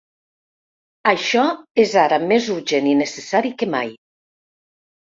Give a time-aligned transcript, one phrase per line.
[1.11, 1.43] Això
[1.85, 3.97] és ara més urgent i necessari que mai.